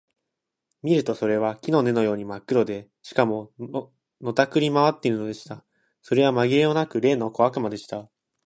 [0.81, 3.51] 見るとそれは木の根のようにまっ黒で、しかも、
[4.19, 5.63] のたくり廻っているのでした。
[6.01, 8.09] それはまぎれもなく、例の小悪魔でした。